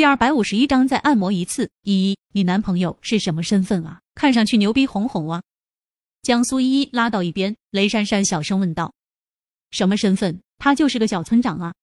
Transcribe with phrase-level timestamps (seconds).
[0.00, 1.68] 第二百五十一章再按摩一次。
[1.82, 4.00] 依依，你男朋友是什么身份啊？
[4.14, 5.42] 看上去牛逼哄哄啊！
[6.22, 8.94] 将苏依依拉到一边，雷珊珊小声问道
[9.70, 10.40] ：“什么身份？
[10.56, 11.74] 他就是个小村长啊！”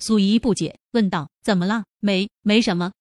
[0.00, 1.84] 苏依依不解问道：“怎么了？
[2.00, 2.92] 没，没什么。”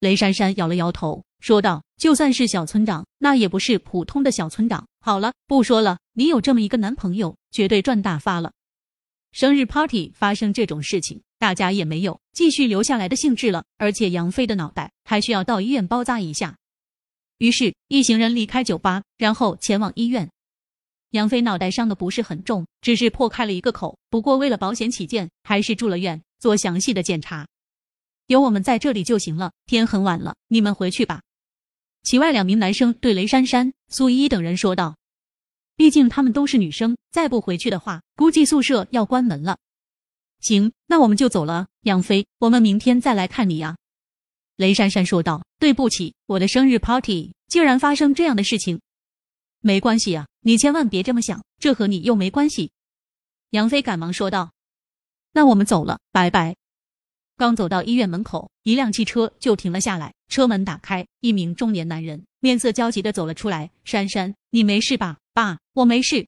[0.00, 4.88] 雷珊珊摇了摇头，说道：“就算是小村长，那也不是普通的小村长。
[5.00, 6.00] 好了，不说了。
[6.14, 8.50] 你有这么一个男朋友，绝对赚大发了。
[9.32, 13.64] 生日 party 发生这种事情，大家也没有继续留下来的兴致了。
[13.78, 16.56] 而且杨飞的脑袋还需要到医院包扎一下。”
[17.38, 20.30] 于是，一行人离开酒吧，然后前往医院。
[21.12, 23.98] 杨飞脑袋伤的不是很重，只是破开了一个口。
[24.10, 27.46] 不过为了保险起见，还是住了院，做详细的检查。
[28.26, 29.52] 有我们在这里就行了。
[29.66, 31.22] 天很晚了，你们回去吧。
[32.02, 34.96] 其外两名男生对雷珊珊、苏依依等人说道
[35.80, 39.56] ：“毕竟她们都是女生，再不回去的话，估计宿舍要关门了。”
[40.40, 41.68] 行，那我们就走了。
[41.84, 43.78] 杨飞，我们明天再来看你呀。”
[44.56, 45.42] 雷珊珊说道。
[45.58, 48.78] “对不起，我的生日 party 竟然发生这样的事情。”
[49.60, 52.70] 没关系啊，你千万别这么想，这和你又没关系。”
[53.48, 54.52] 杨飞赶忙说道。
[55.32, 56.56] “那我们走了，拜拜。”
[57.38, 60.12] 刚走到医院门口，一辆汽车就停了下来。
[60.28, 63.70] 车门打开，一名中年男人面色焦急的走了出来。
[63.84, 66.26] “珊珊，你没事吧？”“爸，我没事。”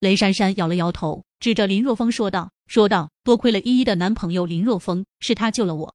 [0.00, 5.94] 雷珊珊摇了摇头，指着林若风说道：“说道，多亏了依依的男朋友林若风，是他救了我。”“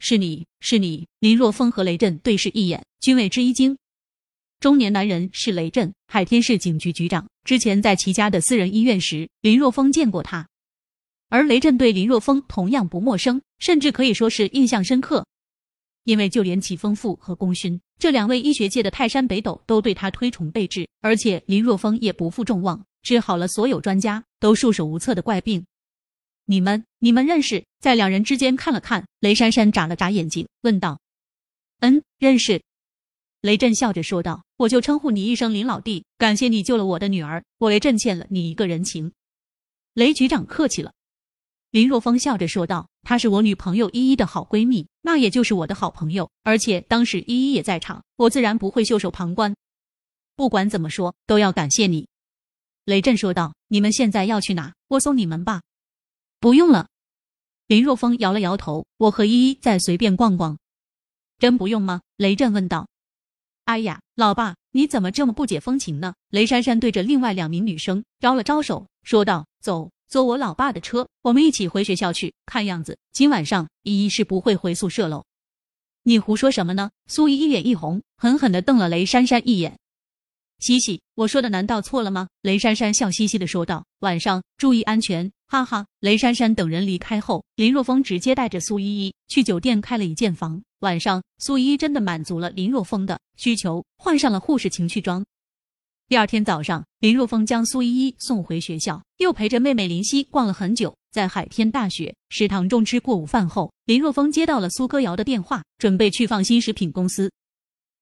[0.00, 3.78] 是你是你。”林若风和雷震对视一眼，均为之一惊。
[4.60, 7.28] 中年男人是雷震，海天市警局局长。
[7.44, 10.48] 之前在其家的私人医院时，林若风见过他。
[11.28, 15.26] 而雷震对林若风同样不陌生，甚至可以说是印象深刻，
[16.08, 25.66] 因为就连齐丰富和功勋这两位医学界的泰山北斗都对他推崇备至，而且林若风也不负众望，治好了所有专家都束手无策的怪病。
[26.46, 27.62] 你们，你们认识？
[27.78, 30.98] 在两人之间看了看，雷珊珊眨了眨眼睛，问道
[31.80, 32.62] ：“嗯，认识。”
[33.42, 39.12] 雷震笑着说道：“我就称呼你一声林老弟，感谢你救了我的女儿，我雷震欠了你一个人情。”
[39.92, 40.94] 雷局长客气了。
[41.70, 46.30] 林若风笑着说道：“她是我女朋友依依的好闺蜜，那也就是我的好朋友。
[46.42, 49.54] 而且当时依依也在场，我自然不会袖手旁观。
[50.34, 52.08] 不管怎么说，都要感谢你。”
[52.86, 54.72] 雷震说道：“你们现在要去哪？
[54.88, 55.60] 我送你们吧。”
[56.40, 56.88] 不用了。
[57.66, 60.58] 林若风摇了摇头：“我和依依再随便逛逛。”
[61.38, 62.00] 真不用吗？
[62.16, 62.88] 雷震问道。
[63.66, 72.32] “哎呀，老爸，你怎么这么不解风情呢？”雷珊珊对着另外两名女生招了招手，说道：“走。”坐我老爸的车，我们一起回学校去。
[72.46, 75.26] 看样子今晚上依依是不会回宿舍喽。
[76.02, 76.90] 你胡说什么呢？
[77.06, 79.78] 苏依依脸一红，狠狠地瞪了雷珊珊一眼。
[80.60, 82.28] 嘻嘻，我说的难道错了吗？
[82.40, 83.84] 雷珊珊笑嘻嘻的说道。
[84.00, 85.86] 晚上注意安全，哈哈。
[86.00, 90.62] 雷珊珊等人离开后，林若风直接带着苏依依去酒店开了一间房。
[90.80, 95.22] 晚上，苏依依真的满足了林若风的需求，换上了护士情趣装。
[96.08, 100.96] 第二天早上，林若风将苏依依送回学校，又陪着妹妹林夕逛了很久。
[101.12, 107.30] 在海天大学食堂中吃过午饭后，林若风接到了苏歌瑶的电话，准备去放心食品公司。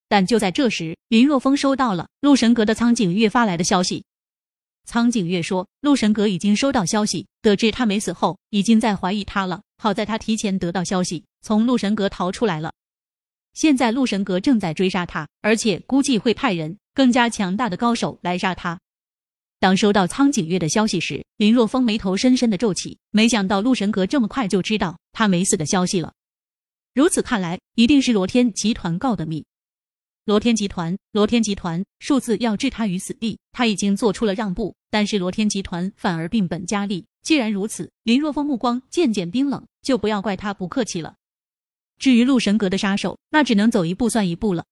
[0.08, 4.04] 但就在这时，林若风收到了陆神阁的苍井月发来的消息。
[4.84, 9.62] 苍井月说，陆神阁已经收到消息，得知他没死后，已经在怀疑他了。
[9.78, 12.72] 好在他提前得到消息，从陆神阁逃出来了。
[13.56, 16.76] 现在陆神阁正在追杀他，而且估计会派人。
[16.92, 18.78] 更加强大的高手来杀他。
[19.58, 22.98] 当收到苍井月的消息时，林若风眉头深深的皱起。
[23.10, 26.12] 没想到陆神阁这么快就知道他没死的消息了。
[26.94, 29.46] 如此看来，一定是罗天集团告的密。
[30.26, 37.06] 罗天集团，罗天集团数次要置他于死地，他已经做出了让步，但是罗天集团反而变本加厉。
[37.22, 41.14] 既然如此，林若风目光渐渐冰冷，就不要怪他不客气了。
[41.98, 44.64] 至于陆神阁的杀手，那只能走一步算一步了。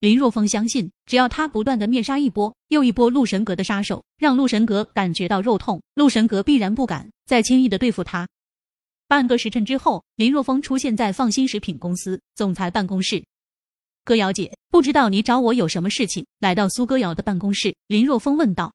[0.00, 8.28] 林若风相信，只要他不断的灭杀一波又一波陆神阁的杀手，让陆神阁感觉到肉痛，陆神阁必然不敢再轻易的对付他。
[9.06, 13.22] 半个时辰之后，林若风出现在放心食品公司总裁办公室。
[14.04, 16.26] 歌瑶姐，不知道你找我有什么事情？
[16.40, 18.74] 来到苏歌瑶的办公室，林若风问道。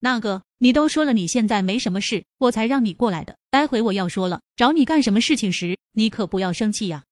[0.00, 3.36] 那个，你都说了你现在没什么事，我才让你过来的。
[3.50, 7.02] 待会我要说了找你干什么事情时，你可不要生气呀。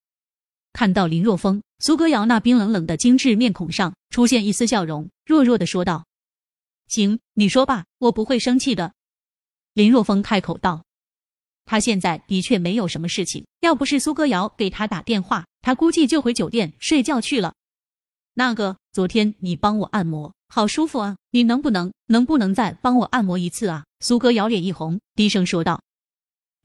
[0.72, 6.06] 看到林若风，苏歌瑶那冰冷冷的精致面孔上出现一丝笑容，弱弱的说道
[6.86, 8.92] ：“行，你说吧，我不会生气的。”
[9.74, 10.84] 林若风开口道
[11.66, 17.54] ：“他现在的确没有什么事情，要不是苏歌瑶给他打电话，他估计就回酒店睡觉去了。”
[18.34, 23.84] 那个，昨天你帮我按摩，好舒服啊，你能不能能不能再帮我按摩一次啊？
[23.98, 25.82] 苏歌瑶脸一红，低声说道。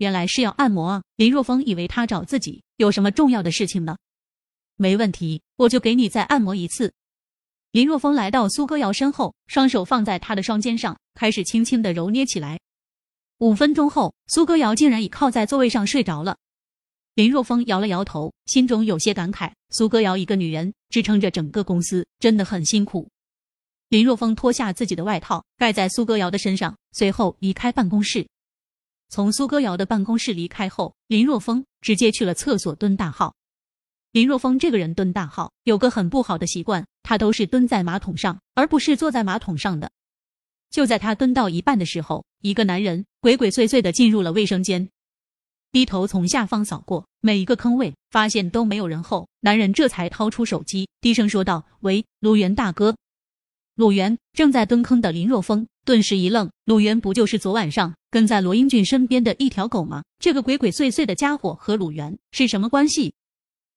[0.04, 1.04] 原来是要按摩啊！
[1.16, 3.96] 林若风以为他找自己有什么重要的事情呢？
[4.76, 6.92] 没问题，我就给你再按摩一次。
[7.72, 12.60] 林若风来到苏歌瑶身后，双手放在他的双肩上，开始轻轻的揉捏起来。
[13.38, 16.38] 五分钟后，苏歌瑶竟然倚靠在座位上睡着了。
[17.16, 23.08] 林若风摇了摇头，心中有些感慨：苏歌瑶一个女人支撑着整个公司，真的很辛苦。
[23.88, 28.28] 林若风脱下自己的外套盖在苏歌瑶的身上，随后离开办公室。
[29.14, 33.36] 从苏歌瑶的办公室离开后，林若风直接去了厕所蹲大号。
[34.12, 39.92] 林若风这个人蹲大号有个很不好的习惯，他都是蹲在马桶上，而不是坐在马桶上的。
[40.72, 44.90] 就在他蹲到一半的时候，一个男人鬼鬼祟祟的进入了卫生间，
[45.72, 52.96] 低头从下方扫过每一个坑位，发现都没有人后，男人这才掏出手机，低声说道：“喂，卢源大哥。”
[53.76, 60.04] 鲁源正在蹲坑的林若风顿时一愣，鲁源不就是昨晚上跟在罗英俊身边的一条狗吗？
[60.20, 63.16] 这个鬼鬼祟祟的家伙和鲁源是什么关系？